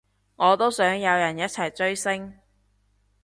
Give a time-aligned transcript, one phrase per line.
[0.35, 2.33] 我都想有人一齊追星